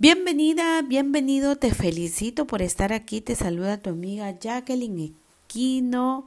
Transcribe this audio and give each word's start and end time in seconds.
Bienvenida, 0.00 0.80
bienvenido, 0.80 1.56
te 1.56 1.74
felicito 1.74 2.46
por 2.46 2.62
estar 2.62 2.90
aquí, 2.90 3.20
te 3.20 3.34
saluda 3.34 3.82
tu 3.82 3.90
amiga 3.90 4.30
Jacqueline 4.38 5.14
Equino 5.44 6.24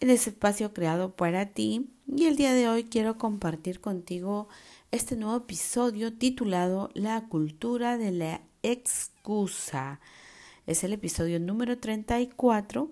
en 0.00 0.10
ese 0.10 0.30
espacio 0.30 0.74
creado 0.74 1.14
para 1.14 1.46
ti 1.46 1.88
y 2.08 2.26
el 2.26 2.34
día 2.34 2.52
de 2.52 2.68
hoy 2.68 2.82
quiero 2.82 3.16
compartir 3.16 3.80
contigo 3.80 4.48
este 4.90 5.14
nuevo 5.14 5.36
episodio 5.36 6.12
titulado 6.12 6.90
La 6.94 7.28
cultura 7.28 7.96
de 7.96 8.10
la 8.10 8.40
excusa. 8.64 10.00
Es 10.66 10.82
el 10.82 10.92
episodio 10.92 11.38
número 11.38 11.78
34 11.78 12.90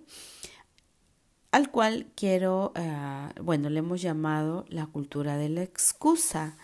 al 1.50 1.70
cual 1.72 2.06
quiero, 2.14 2.72
eh, 2.76 3.30
bueno, 3.42 3.68
le 3.68 3.80
hemos 3.80 4.00
llamado 4.00 4.64
la 4.68 4.86
cultura 4.86 5.36
de 5.36 5.48
la 5.48 5.64
excusa. 5.64 6.56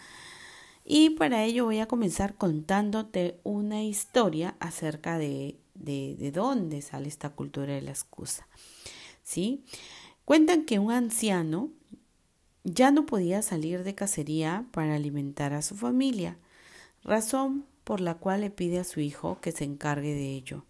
Y 0.84 1.10
para 1.10 1.44
ello 1.44 1.64
voy 1.64 1.78
a 1.78 1.88
comenzar 1.88 2.34
contándote 2.34 3.40
una 3.42 3.82
historia 3.82 4.54
acerca 4.60 5.18
de, 5.18 5.56
de, 5.74 6.14
de 6.18 6.30
dónde 6.30 6.82
sale 6.82 7.08
esta 7.08 7.30
cultura 7.30 7.72
de 7.72 7.82
la 7.82 7.90
excusa. 7.90 8.46
¿Sí? 9.22 9.64
Cuentan 10.26 10.64
que 10.64 10.78
un 10.78 10.92
anciano 10.92 11.70
ya 12.64 12.90
no 12.90 13.06
podía 13.06 13.42
salir 13.42 13.84
de 13.84 13.94
cacería 13.94 14.66
para 14.72 14.94
alimentar 14.94 15.52
a 15.52 15.62
su 15.62 15.74
familia, 15.74 16.38
razón 17.02 17.66
por 17.84 18.00
la 18.00 18.14
cual 18.14 18.40
le 18.40 18.50
pide 18.50 18.78
a 18.78 18.84
su 18.84 19.00
hijo 19.00 19.38
que 19.40 19.52
se 19.52 19.64
encargue 19.64 20.14
de 20.14 20.32
ello. 20.32 20.64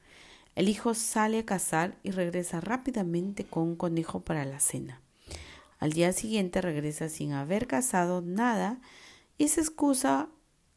El 0.56 0.68
hijo 0.68 0.94
sale 0.94 1.40
a 1.40 1.46
cazar 1.46 1.96
y 2.02 2.10
regresa 2.10 2.60
rápidamente 2.60 3.44
con 3.44 3.64
un 3.64 3.76
conejo 3.76 4.20
para 4.20 4.44
la 4.44 4.60
cena. 4.60 5.00
Al 5.78 5.92
día 5.92 6.12
siguiente 6.12 6.60
regresa 6.60 7.08
sin 7.08 7.32
haber 7.32 7.66
cazado 7.66 8.22
nada 8.22 8.80
y 9.38 9.48
se 9.48 9.60
excusa 9.60 10.28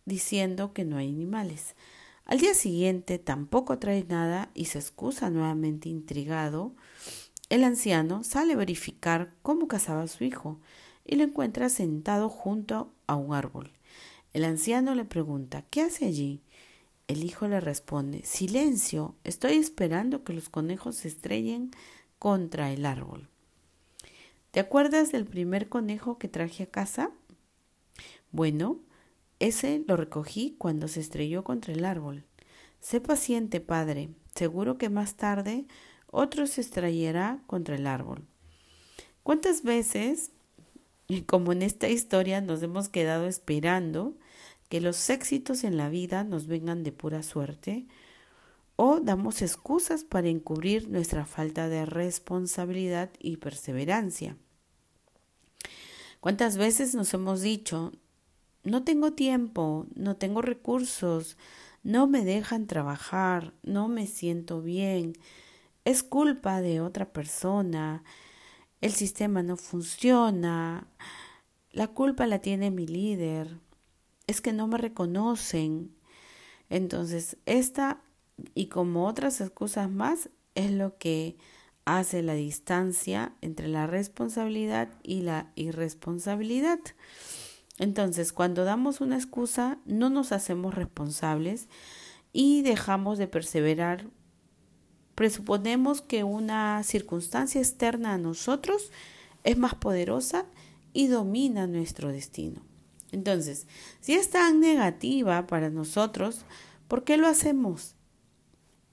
diciendo 0.05 0.73
que 0.73 0.85
no 0.85 0.97
hay 0.97 1.09
animales. 1.09 1.75
Al 2.25 2.39
día 2.39 2.53
siguiente 2.53 3.19
tampoco 3.19 3.79
trae 3.79 4.03
nada 4.03 4.49
y 4.53 4.65
se 4.65 4.79
excusa 4.79 5.29
nuevamente 5.29 5.89
intrigado. 5.89 6.73
El 7.49 7.63
anciano 7.63 8.23
sale 8.23 8.53
a 8.53 8.57
verificar 8.57 9.33
cómo 9.41 9.67
cazaba 9.67 10.07
su 10.07 10.23
hijo 10.23 10.59
y 11.05 11.15
lo 11.15 11.23
encuentra 11.23 11.69
sentado 11.69 12.29
junto 12.29 12.91
a 13.07 13.15
un 13.15 13.33
árbol. 13.33 13.71
El 14.33 14.43
anciano 14.43 14.93
le 14.93 15.05
pregunta 15.05 15.63
¿Qué 15.69 15.81
hace 15.81 16.05
allí? 16.05 16.41
El 17.07 17.23
hijo 17.23 17.47
le 17.47 17.61
responde 17.61 18.23
Silencio, 18.25 19.15
estoy 19.23 19.53
esperando 19.53 20.23
que 20.23 20.33
los 20.33 20.49
conejos 20.49 20.97
se 20.97 21.07
estrellen 21.07 21.71
contra 22.19 22.71
el 22.71 22.85
árbol. 22.85 23.29
¿Te 24.51 24.59
acuerdas 24.59 25.11
del 25.13 25.25
primer 25.25 25.69
conejo 25.69 26.17
que 26.17 26.27
traje 26.27 26.63
a 26.63 26.67
casa? 26.67 27.11
Bueno, 28.31 28.79
ese 29.39 29.83
lo 29.87 29.97
recogí 29.97 30.55
cuando 30.57 30.87
se 30.87 30.99
estrelló 30.99 31.43
contra 31.43 31.73
el 31.73 31.85
árbol. 31.85 32.25
Sé 32.79 33.01
paciente, 33.01 33.59
padre. 33.59 34.09
Seguro 34.35 34.77
que 34.77 34.89
más 34.89 35.15
tarde 35.15 35.65
otro 36.09 36.47
se 36.47 36.61
estrellará 36.61 37.41
contra 37.47 37.75
el 37.75 37.87
árbol. 37.87 38.25
¿Cuántas 39.23 39.63
veces, 39.63 40.31
como 41.25 41.51
en 41.51 41.61
esta 41.61 41.89
historia, 41.89 42.41
nos 42.41 42.63
hemos 42.63 42.89
quedado 42.89 43.27
esperando 43.27 44.15
que 44.69 44.81
los 44.81 45.09
éxitos 45.09 45.63
en 45.63 45.77
la 45.77 45.89
vida 45.89 46.23
nos 46.23 46.47
vengan 46.47 46.83
de 46.83 46.91
pura 46.91 47.23
suerte? 47.23 47.87
¿O 48.75 48.99
damos 48.99 49.41
excusas 49.41 50.03
para 50.03 50.27
encubrir 50.27 50.87
nuestra 50.87 51.25
falta 51.25 51.67
de 51.67 51.85
responsabilidad 51.85 53.09
y 53.19 53.37
perseverancia? 53.37 54.37
¿Cuántas 56.19 56.57
veces 56.57 56.93
nos 56.93 57.13
hemos 57.13 57.41
dicho, 57.41 57.91
no 58.63 58.83
tengo 58.83 59.13
tiempo, 59.13 59.85
no 59.95 60.15
tengo 60.15 60.41
recursos, 60.41 61.37
no 61.83 62.07
me 62.07 62.25
dejan 62.25 62.67
trabajar, 62.67 63.53
no 63.63 63.87
me 63.87 64.07
siento 64.07 64.61
bien, 64.61 65.13
es 65.85 66.03
culpa 66.03 66.61
de 66.61 66.81
otra 66.81 67.09
persona, 67.11 68.03
el 68.81 68.91
sistema 68.91 69.41
no 69.43 69.57
funciona, 69.57 70.87
la 71.71 71.87
culpa 71.87 72.27
la 72.27 72.39
tiene 72.39 72.71
mi 72.71 72.87
líder, 72.87 73.59
es 74.27 74.41
que 74.41 74.53
no 74.53 74.67
me 74.67 74.77
reconocen. 74.77 75.95
Entonces, 76.69 77.37
esta 77.45 78.01
y 78.53 78.67
como 78.67 79.07
otras 79.07 79.41
excusas 79.41 79.89
más 79.89 80.29
es 80.55 80.71
lo 80.71 80.97
que 80.97 81.37
hace 81.85 82.21
la 82.21 82.33
distancia 82.33 83.33
entre 83.41 83.69
la 83.69 83.87
responsabilidad 83.87 84.89
y 85.03 85.21
la 85.21 85.51
irresponsabilidad. 85.55 86.79
Entonces, 87.79 88.33
cuando 88.33 88.63
damos 88.63 89.01
una 89.01 89.15
excusa, 89.15 89.77
no 89.85 90.09
nos 90.09 90.31
hacemos 90.31 90.73
responsables 90.73 91.67
y 92.33 92.61
dejamos 92.63 93.17
de 93.17 93.27
perseverar. 93.27 94.07
Presuponemos 95.15 96.01
que 96.01 96.23
una 96.23 96.83
circunstancia 96.83 97.61
externa 97.61 98.13
a 98.13 98.17
nosotros 98.17 98.91
es 99.43 99.57
más 99.57 99.75
poderosa 99.75 100.45
y 100.93 101.07
domina 101.07 101.67
nuestro 101.67 102.11
destino. 102.11 102.61
Entonces, 103.11 103.67
si 104.01 104.13
es 104.13 104.29
tan 104.29 104.59
negativa 104.59 105.47
para 105.47 105.69
nosotros, 105.69 106.41
¿por 106.87 107.03
qué 107.03 107.17
lo 107.17 107.27
hacemos? 107.27 107.95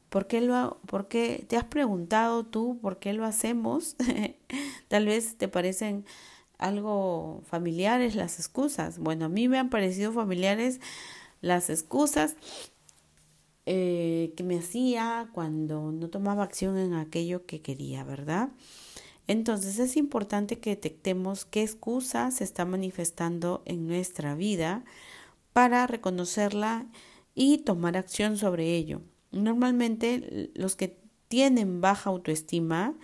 ¿Por 0.09 0.27
qué, 0.27 0.41
lo, 0.41 0.81
¿Por 0.87 1.09
qué 1.09 1.45
te 1.49 1.57
has 1.57 1.65
preguntado 1.65 2.47
tú 2.47 2.79
por 2.81 2.99
qué 2.99 3.13
lo 3.15 3.25
hacemos? 3.25 3.97
Tal 4.89 5.07
vez 5.07 5.37
te 5.37 5.49
parecen 5.49 6.05
algo 6.59 7.43
familiares 7.47 8.15
las 8.15 8.39
excusas. 8.39 8.99
Bueno, 8.99 9.27
a 9.27 9.29
mí 9.29 9.49
me 9.49 9.59
han 9.59 9.71
parecido 9.71 10.13
familiares 10.13 10.81
las 11.41 11.71
excusas 11.71 12.37
eh, 13.67 14.33
que 14.37 14.45
me 14.45 14.59
hacía 14.59 15.29
cuando 15.33 15.91
no 15.91 16.09
tomaba 16.11 16.43
acción 16.43 16.79
en 16.79 16.95
aquello 16.95 17.47
que 17.47 17.63
quería, 17.63 18.05
¿verdad? 18.05 18.51
Entonces 19.27 19.79
es 19.79 19.97
importante 19.97 20.59
que 20.59 20.71
detectemos 20.71 21.45
qué 21.45 21.63
excusa 21.63 22.31
se 22.31 22.45
está 22.45 22.65
manifestando 22.65 23.63
en 23.65 23.87
nuestra 23.87 24.35
vida 24.35 24.85
para 25.55 25.87
reconocerla 25.87 26.87
y 27.35 27.59
tomar 27.59 27.97
acción 27.97 28.37
sobre 28.37 28.75
ello. 28.75 29.01
Normalmente 29.33 30.51
los 30.55 30.77
que 30.77 30.99
tienen 31.29 31.81
baja 31.81 32.11
autoestima 32.11 32.95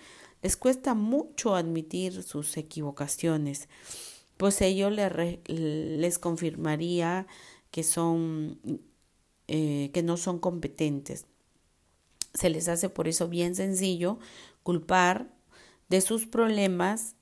les 0.41 0.57
cuesta 0.57 0.93
mucho 0.93 1.55
admitir 1.55 2.23
sus 2.23 2.57
equivocaciones, 2.57 3.69
pues 4.37 4.61
ello 4.61 4.89
les 4.89 6.19
confirmaría 6.19 7.27
que 7.69 7.83
son 7.83 8.59
eh, 9.47 9.91
que 9.93 10.01
no 10.01 10.17
son 10.17 10.39
competentes. 10.39 11.25
Se 12.33 12.49
les 12.49 12.69
hace 12.69 12.89
por 12.89 13.07
eso 13.07 13.27
bien 13.27 13.53
sencillo 13.53 14.17
culpar 14.63 15.27
de 15.89 15.99
sus 15.99 16.25
problemas 16.25 17.15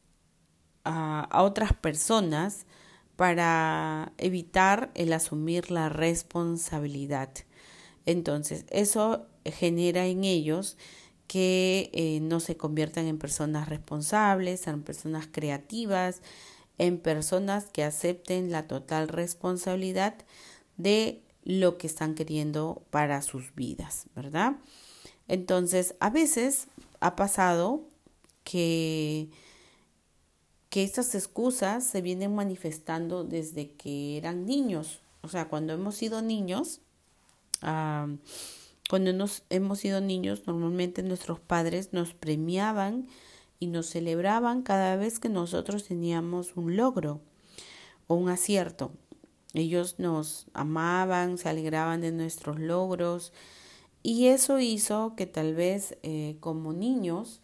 a, 0.83 1.21
a 1.21 1.41
otras 1.43 1.73
personas 1.73 2.67
para 3.15 4.13
evitar 4.17 4.91
el 4.93 5.11
asumir 5.11 5.71
la 5.71 5.89
responsabilidad. 5.89 7.31
Entonces, 8.05 8.65
eso 8.69 9.27
genera 9.43 10.05
en 10.05 10.23
ellos 10.23 10.77
que 11.29 11.91
eh, 11.93 12.21
no 12.21 12.39
se 12.39 12.57
conviertan 12.57 13.05
en 13.05 13.19
personas 13.19 13.69
responsables, 13.69 14.65
en 14.65 14.81
personas 14.81 15.27
creativas, 15.31 16.23
en 16.79 16.97
personas 16.97 17.65
que 17.65 17.83
acepten 17.83 18.49
la 18.49 18.65
total 18.65 19.07
responsabilidad 19.07 20.15
de 20.77 21.21
lo 21.43 21.77
que 21.77 21.85
están 21.85 22.15
queriendo 22.15 22.81
para 22.89 23.21
sus 23.21 23.53
vidas, 23.53 24.07
¿verdad? 24.15 24.53
Entonces, 25.27 25.93
a 25.99 26.09
veces 26.09 26.65
ha 26.99 27.15
pasado 27.15 27.83
que, 28.43 29.29
que 30.71 30.83
estas 30.83 31.13
excusas 31.13 31.83
se 31.83 32.01
vienen 32.01 32.33
manifestando 32.33 33.23
desde 33.23 33.69
que 33.73 34.17
eran 34.17 34.47
niños. 34.47 35.03
O 35.21 35.29
sea, 35.29 35.47
cuando 35.47 35.73
hemos 35.73 35.93
sido 35.93 36.23
niños, 36.23 36.81
cuando 38.89 39.13
nos 39.13 39.43
hemos 39.51 39.79
sido 39.79 40.01
niños, 40.01 40.47
normalmente 40.47 41.03
nuestros 41.03 41.39
padres 41.39 41.93
nos 41.93 42.15
premiaban 42.15 43.07
y 43.59 43.67
nos 43.67 43.85
celebraban 43.85 44.63
cada 44.63 44.95
vez 44.95 45.19
que 45.19 45.29
nosotros 45.29 45.83
teníamos 45.83 46.55
un 46.55 46.75
logro 46.75 47.21
o 48.07 48.15
un 48.15 48.29
acierto. 48.29 48.91
Ellos 49.53 49.99
nos 49.99 50.47
amaban, 50.53 51.37
se 51.37 51.49
alegraban 51.49 52.01
de 52.01 52.11
nuestros 52.11 52.59
logros 52.59 53.31
y 54.01 54.25
eso 54.27 54.57
hizo 54.57 55.13
que 55.15 55.27
tal 55.27 55.53
vez 55.53 55.95
eh, 56.01 56.37
como 56.39 56.73
niños 56.73 57.41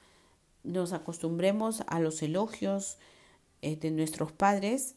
nos 0.63 0.93
acostumbremos 0.93 1.83
a 1.85 1.99
los 1.99 2.23
elogios 2.23 2.97
eh, 3.61 3.75
de 3.75 3.91
nuestros 3.91 4.31
padres 4.31 4.95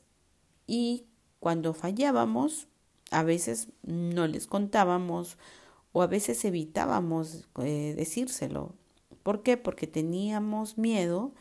y 0.66 1.04
cuando 1.40 1.74
fallábamos 1.74 2.68
a 3.10 3.22
veces 3.22 3.68
no 3.82 4.26
les 4.26 4.46
contábamos 4.46 5.36
o 5.92 6.02
a 6.02 6.06
veces 6.06 6.44
evitábamos 6.44 7.48
eh, 7.62 7.94
decírselo. 7.96 8.74
¿Por 9.22 9.42
qué? 9.42 9.56
Porque 9.56 9.86
teníamos 9.86 10.78
miedo 10.78 11.32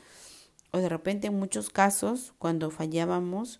o 0.71 0.77
de 0.79 0.89
repente 0.89 1.27
en 1.27 1.39
muchos 1.39 1.69
casos 1.69 2.33
cuando 2.38 2.69
fallábamos 2.71 3.59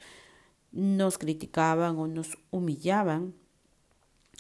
nos 0.71 1.17
criticaban 1.17 1.97
o 1.97 2.07
nos 2.07 2.37
humillaban 2.51 3.33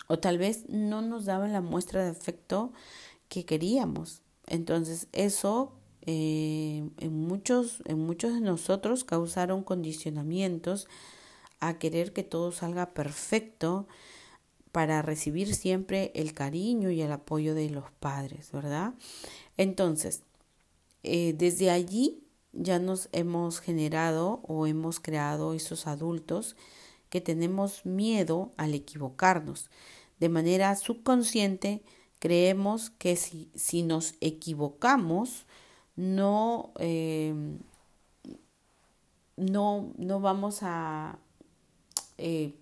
o 0.07 0.19
tal 0.19 0.37
vez 0.37 0.67
no 0.69 1.01
nos 1.01 1.25
daban 1.25 1.53
la 1.53 1.61
muestra 1.61 2.03
de 2.03 2.11
afecto 2.11 2.71
que 3.29 3.45
queríamos. 3.45 4.21
Entonces 4.45 5.07
eso 5.11 5.73
eh, 6.01 6.89
en, 6.99 7.27
muchos, 7.27 7.81
en 7.85 7.99
muchos 7.99 8.33
de 8.33 8.41
nosotros 8.41 9.03
causaron 9.03 9.63
condicionamientos 9.63 10.87
a 11.59 11.79
querer 11.79 12.13
que 12.13 12.23
todo 12.23 12.51
salga 12.51 12.93
perfecto 12.93 13.87
para 14.77 15.01
recibir 15.01 15.55
siempre 15.55 16.11
el 16.13 16.35
cariño 16.35 16.91
y 16.91 17.01
el 17.01 17.11
apoyo 17.11 17.55
de 17.55 17.67
los 17.71 17.89
padres, 17.93 18.51
¿verdad? 18.51 18.93
Entonces, 19.57 20.21
eh, 21.01 21.33
desde 21.35 21.71
allí 21.71 22.23
ya 22.53 22.77
nos 22.77 23.09
hemos 23.11 23.59
generado 23.59 24.39
o 24.43 24.67
hemos 24.67 24.99
creado 24.99 25.55
esos 25.55 25.87
adultos 25.87 26.55
que 27.09 27.21
tenemos 27.21 27.87
miedo 27.87 28.53
al 28.55 28.75
equivocarnos. 28.75 29.71
De 30.19 30.29
manera 30.29 30.75
subconsciente, 30.75 31.81
creemos 32.19 32.91
que 32.91 33.15
si, 33.15 33.49
si 33.55 33.81
nos 33.81 34.13
equivocamos, 34.21 35.47
no, 35.95 36.71
eh, 36.77 37.33
no, 39.37 39.91
no 39.97 40.19
vamos 40.19 40.59
a 40.61 41.17
eh, 42.19 42.53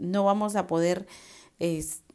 no 0.00 0.24
vamos 0.24 0.56
a 0.56 0.66
poder 0.66 1.06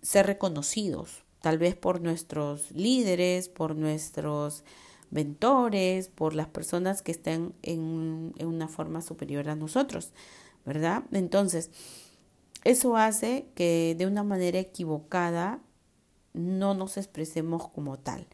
ser 0.02 0.26
reconocidos, 0.26 1.24
tal 1.42 1.58
vez 1.58 1.76
por 1.76 2.02
nuestros 2.02 2.72
líderes, 2.72 3.48
por 3.48 3.76
nuestros 3.76 4.64
mentores, 5.12 6.08
por 6.10 6.34
las 6.34 6.48
personas 6.48 7.02
que 7.02 7.12
estén 7.12 7.54
en, 7.62 8.34
en 8.38 8.48
una 8.48 8.68
forma 8.68 9.02
superior 9.02 9.50
a 9.50 9.56
nosotros, 9.56 10.12
¿verdad? 10.66 11.04
Entonces, 11.12 11.70
eso 12.64 12.98
hace 12.98 13.48
que 13.54 13.96
de 13.98 14.08
una 14.08 14.24
manera 14.24 14.60
equivocada 14.60 15.62
no 16.34 16.74
nos 16.74 16.98
expresemos 16.98 17.70
como 17.70 18.00
tal. 18.00 18.28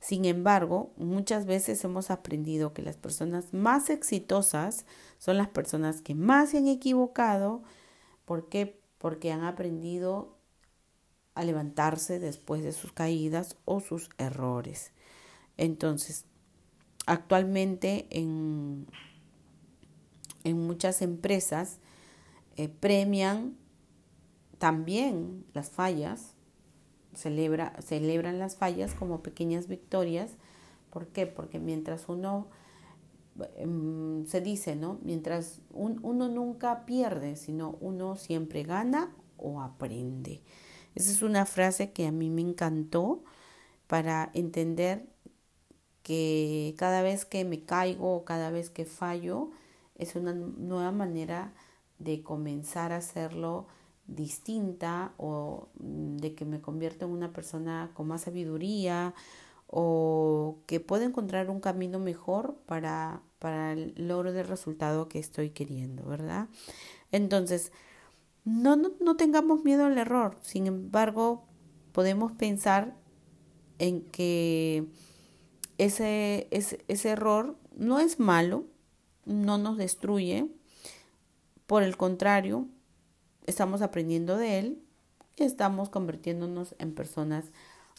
Sin 0.00 0.24
embargo, 0.26 0.92
muchas 0.96 1.46
veces 1.46 1.82
hemos 1.84 2.10
aprendido 2.10 2.72
que 2.72 2.82
las 2.82 2.96
personas 2.96 3.52
más 3.52 3.90
exitosas 3.90 4.86
son 5.18 5.38
las 5.38 5.48
personas 5.48 6.02
que 6.02 6.14
más 6.14 6.50
se 6.50 6.58
han 6.58 6.68
equivocado. 6.68 7.62
¿Por 8.24 8.48
qué? 8.48 8.78
Porque 8.98 9.32
han 9.32 9.44
aprendido 9.44 10.36
a 11.34 11.44
levantarse 11.44 12.18
después 12.18 12.62
de 12.62 12.72
sus 12.72 12.92
caídas 12.92 13.56
o 13.64 13.80
sus 13.80 14.10
errores. 14.18 14.92
Entonces, 15.56 16.24
actualmente 17.06 18.06
en, 18.10 18.86
en 20.44 20.66
muchas 20.66 21.00
empresas 21.00 21.78
eh, 22.56 22.68
premian 22.68 23.56
también 24.58 25.44
las 25.54 25.70
fallas 25.70 26.34
celebra, 27.18 27.74
celebran 27.82 28.38
las 28.38 28.56
fallas 28.56 28.94
como 28.94 29.22
pequeñas 29.22 29.68
victorias. 29.68 30.30
¿Por 30.90 31.08
qué? 31.08 31.26
Porque 31.26 31.58
mientras 31.58 32.08
uno, 32.08 32.48
se 34.26 34.40
dice, 34.40 34.76
¿no? 34.76 34.98
Mientras 35.02 35.60
uno 35.70 36.28
nunca 36.28 36.84
pierde, 36.86 37.36
sino 37.36 37.76
uno 37.80 38.16
siempre 38.16 38.62
gana 38.62 39.14
o 39.36 39.60
aprende. 39.60 40.42
Esa 40.94 41.12
es 41.12 41.22
una 41.22 41.46
frase 41.46 41.92
que 41.92 42.06
a 42.06 42.12
mí 42.12 42.30
me 42.30 42.42
encantó 42.42 43.22
para 43.86 44.30
entender 44.34 45.06
que 46.02 46.74
cada 46.78 47.02
vez 47.02 47.24
que 47.24 47.44
me 47.44 47.64
caigo 47.64 48.16
o 48.16 48.24
cada 48.24 48.50
vez 48.50 48.70
que 48.70 48.84
fallo 48.84 49.50
es 49.96 50.16
una 50.16 50.32
nueva 50.32 50.90
manera 50.90 51.52
de 51.98 52.22
comenzar 52.22 52.92
a 52.92 52.96
hacerlo 52.96 53.66
distinta 54.06 55.12
o 55.18 55.68
mm, 55.80 56.16
de 56.16 56.34
que 56.34 56.44
me 56.44 56.60
convierto 56.60 57.04
en 57.04 57.12
una 57.12 57.32
persona 57.32 57.90
con 57.94 58.08
más 58.08 58.22
sabiduría 58.22 59.14
o 59.66 60.58
que 60.66 60.80
pueda 60.80 61.04
encontrar 61.04 61.50
un 61.50 61.60
camino 61.60 61.98
mejor 61.98 62.56
para, 62.66 63.20
para 63.38 63.72
el 63.72 63.94
logro 63.96 64.32
del 64.32 64.46
resultado 64.46 65.08
que 65.08 65.18
estoy 65.18 65.50
queriendo, 65.50 66.04
¿verdad? 66.04 66.48
Entonces, 67.12 67.72
no, 68.44 68.76
no, 68.76 68.92
no 69.00 69.16
tengamos 69.16 69.64
miedo 69.64 69.84
al 69.84 69.98
error, 69.98 70.38
sin 70.42 70.66
embargo, 70.66 71.44
podemos 71.92 72.32
pensar 72.32 72.94
en 73.78 74.02
que 74.02 74.86
ese, 75.78 76.48
ese, 76.50 76.84
ese 76.88 77.10
error 77.10 77.56
no 77.76 78.00
es 78.00 78.18
malo, 78.18 78.64
no 79.24 79.58
nos 79.58 79.76
destruye, 79.76 80.48
por 81.66 81.82
el 81.82 81.96
contrario, 81.96 82.66
estamos 83.46 83.82
aprendiendo 83.82 84.36
de 84.36 84.58
él 84.58 84.82
y 85.36 85.44
estamos 85.44 85.88
convirtiéndonos 85.90 86.74
en 86.78 86.94
personas 86.94 87.44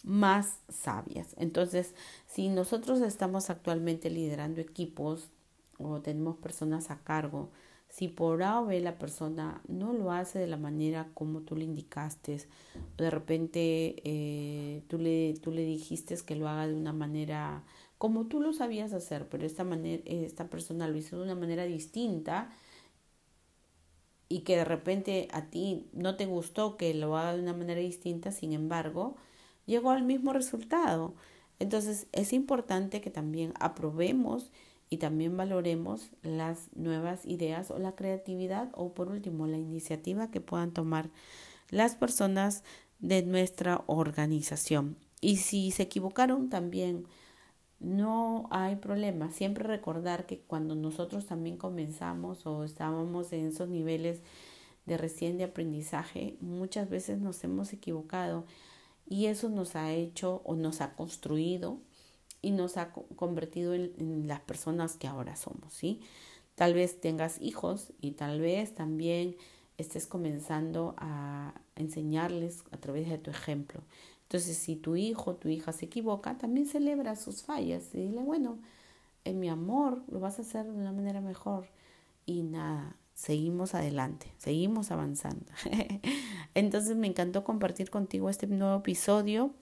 más 0.04 0.60
sabias. 0.70 1.36
Entonces, 1.38 1.94
si 2.28 2.50
nosotros 2.50 3.02
estamos 3.02 3.50
actualmente 3.50 4.10
liderando 4.10 4.62
equipos 4.62 5.30
o 5.78 6.02
tenemos 6.02 6.38
personas 6.38 6.92
a 6.92 7.04
cargo, 7.04 7.50
si 7.90 8.08
por 8.08 8.44
A 8.44 8.62
o 8.62 8.66
B 8.68 8.80
la 8.82 9.00
persona 9.00 9.62
no 9.68 9.94
lo 9.94 10.12
hace 10.12 10.38
de 10.38 10.48
la 10.48 10.58
manera 10.58 11.10
como 11.14 11.42
tú 11.42 11.56
le 11.56 11.66
indicaste, 11.66 12.46
de 12.98 13.10
repente 13.10 13.96
eh, 14.04 14.84
tú, 14.88 15.00
le, 15.00 15.34
tú 15.42 15.52
le 15.52 15.64
dijiste 15.64 16.16
que 16.26 16.36
lo 16.36 16.48
haga 16.48 16.68
de 16.68 16.76
una 16.76 16.94
manera 16.94 17.64
como 17.98 18.28
tú 18.28 18.40
lo 18.40 18.54
sabías 18.54 18.94
hacer, 18.94 19.28
pero 19.28 19.46
esta, 19.46 19.66
manera, 19.66 20.02
esta 20.06 20.50
persona 20.50 20.88
lo 20.88 20.98
hizo 20.98 21.18
de 21.18 21.24
una 21.24 21.36
manera 21.36 21.66
distinta, 21.66 22.50
y 24.30 24.42
que 24.42 24.56
de 24.56 24.64
repente 24.64 25.28
a 25.34 25.50
ti 25.50 25.90
no 25.92 26.16
te 26.16 26.28
gustó 26.28 26.78
que 26.78 26.94
lo 26.94 27.18
haga 27.18 27.36
de 27.36 27.42
una 27.42 27.54
manera 27.54 27.82
distinta, 27.82 28.32
sin 28.32 28.54
embargo, 28.54 29.18
llegó 29.70 29.92
al 29.92 30.04
mismo 30.04 30.34
resultado. 30.34 31.14
Entonces 31.60 32.08
es 32.12 32.34
importante 32.34 33.02
que 33.02 33.12
también 33.12 33.54
aprobemos 33.60 34.52
y 34.90 34.98
también 34.98 35.38
valoremos 35.38 36.10
las 36.24 36.68
nuevas 36.76 37.26
ideas 37.26 37.70
o 37.70 37.78
la 37.78 37.96
creatividad 37.96 38.70
o 38.74 38.94
por 38.94 39.10
último 39.10 39.46
la 39.46 39.58
iniciativa 39.58 40.32
que 40.32 40.42
puedan 40.42 40.74
tomar 40.74 41.12
las 41.70 41.96
personas 41.96 42.64
de 42.98 43.22
nuestra 43.22 43.84
organización. 43.86 44.98
Y 45.22 45.38
si 45.38 45.70
se 45.72 45.84
equivocaron 45.84 46.50
también 46.50 47.06
no 47.80 48.48
hay 48.50 48.76
problema. 48.78 49.32
Siempre 49.32 49.64
recordar 49.66 50.26
que 50.26 50.40
cuando 50.40 50.76
nosotros 50.76 51.28
también 51.28 51.58
comenzamos 51.58 52.46
o 52.46 52.64
estábamos 52.64 53.32
en 53.32 53.48
esos 53.48 53.70
niveles 53.70 54.22
de 54.86 54.98
recién 54.98 55.38
de 55.38 55.46
aprendizaje, 55.46 56.36
muchas 56.42 56.90
veces 56.90 57.20
nos 57.20 57.42
hemos 57.44 57.72
equivocado 57.72 58.46
y 59.10 59.26
eso 59.26 59.50
nos 59.50 59.76
ha 59.76 59.92
hecho 59.92 60.42
o 60.46 60.56
nos 60.56 60.82
ha 60.82 60.94
construido 60.96 61.80
y 62.42 62.52
nos 62.52 62.78
ha 62.78 62.94
convertido 62.94 63.74
en, 63.74 64.28
las 64.28 64.40
personas 64.40 64.96
que 64.96 65.08
ahora 65.08 65.36
somos, 65.36 65.74
¿sí? 65.74 66.02
Tal 66.56 66.76
vez 66.76 67.02
tengas 67.02 67.42
hijos 67.42 67.92
y 68.00 68.12
tal 68.12 68.40
vez 68.40 68.76
también 68.76 69.36
estés 69.78 70.06
comenzando 70.06 70.94
a 70.98 71.54
enseñarles 71.76 72.64
a 72.72 72.78
través 72.78 73.10
de 73.10 73.18
tu 73.18 73.32
ejemplo. 73.32 73.82
Entonces, 74.24 74.58
si 74.58 74.76
tu 74.76 74.96
hijo 74.96 75.36
tu 75.36 75.50
hija 75.50 75.74
se 75.74 75.86
equivoca, 75.86 76.38
también 76.38 76.68
celebra 76.68 77.16
sus 77.16 77.42
fallas 77.42 77.96
y 77.96 78.02
dile, 78.02 78.22
bueno, 78.22 78.60
en 79.26 79.40
mi 79.40 79.50
amor 79.50 80.04
lo 80.08 80.20
vas 80.20 80.38
a 80.38 80.44
hacer 80.44 80.66
de 80.66 80.72
una 80.72 80.92
manera 80.92 81.20
mejor. 81.20 81.68
Y 82.26 82.44
nada, 82.44 82.96
seguimos 83.20 83.76
adelante, 83.76 84.32
seguimos 84.38 84.92
avanzando. 84.92 85.46
Entonces 86.56 86.96
me 86.96 87.08
encantó 87.08 87.44
compartir 87.44 87.90
contigo 87.90 88.30
este 88.30 88.48
nuevo 88.48 88.78
episodio 88.78 89.54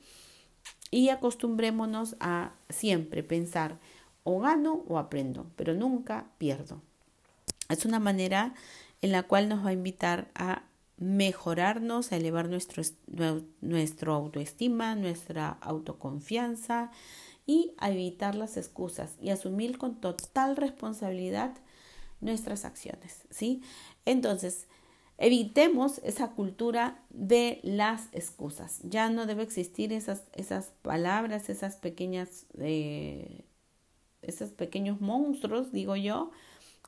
y 0.92 1.10
acostumbrémonos 1.10 2.16
a 2.20 2.54
siempre 2.70 3.24
pensar 3.24 3.80
o 4.24 4.40
gano 4.40 4.84
o 4.88 5.00
aprendo, 5.00 5.48
pero 5.56 5.74
nunca 5.74 6.28
pierdo. 6.38 6.84
Es 7.68 7.84
una 7.84 8.00
manera 8.00 8.54
en 9.02 9.12
la 9.12 9.24
cual 9.24 9.50
nos 9.50 9.66
va 9.66 9.70
a 9.70 9.74
invitar 9.74 10.30
a 10.36 10.62
mejorarnos, 10.98 12.12
a 12.12 12.18
elevar 12.18 12.50
nuestro, 12.50 12.84
nuestro 13.62 14.14
autoestima, 14.14 14.94
nuestra 14.94 15.50
autoconfianza 15.62 16.92
y 17.48 17.74
a 17.80 17.90
evitar 17.90 18.36
las 18.36 18.56
excusas 18.56 19.16
y 19.20 19.32
asumir 19.32 19.80
con 19.80 20.00
total 20.00 20.56
responsabilidad 20.58 21.56
nuestras 22.22 22.66
acciones, 22.66 23.24
¿sí? 23.30 23.62
Entonces, 24.06 24.68
evitemos 25.18 26.00
esa 26.04 26.32
cultura 26.32 27.04
de 27.10 27.60
las 27.64 28.08
excusas. 28.12 28.80
Ya 28.84 29.10
no 29.10 29.26
debe 29.26 29.44
existir 29.44 29.92
esas, 29.94 30.24
esas 30.34 30.72
palabras, 30.82 31.50
esas 31.50 31.76
pequeñas, 31.76 32.46
eh, 32.60 33.46
esos 34.22 34.52
pequeños 34.52 35.02
monstruos, 35.02 35.72
digo 35.72 35.96
yo, 35.96 36.32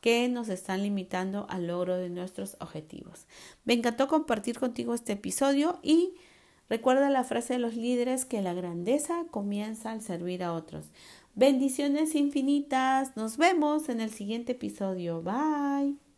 que 0.01 0.29
nos 0.29 0.49
están 0.49 0.83
limitando 0.83 1.45
al 1.49 1.67
logro 1.67 1.97
de 1.97 2.09
nuestros 2.09 2.55
objetivos. 2.59 3.25
Me 3.65 3.73
encantó 3.73 4.07
compartir 4.07 4.59
contigo 4.59 4.93
este 4.93 5.13
episodio 5.13 5.79
y 5.83 6.13
recuerda 6.69 7.09
la 7.09 7.23
frase 7.23 7.53
de 7.53 7.59
los 7.59 7.75
líderes 7.75 8.25
que 8.25 8.41
la 8.41 8.53
grandeza 8.53 9.25
comienza 9.31 9.91
al 9.91 10.01
servir 10.01 10.43
a 10.43 10.53
otros. 10.53 10.85
Bendiciones 11.39 12.15
infinitas. 12.15 13.15
Nos 13.15 13.37
vemos 13.37 13.87
en 13.87 14.01
el 14.01 14.09
siguiente 14.09 14.51
episodio. 14.51 15.21
Bye. 15.21 16.08